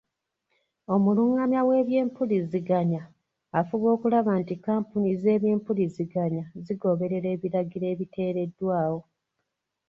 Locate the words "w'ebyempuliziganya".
1.67-3.01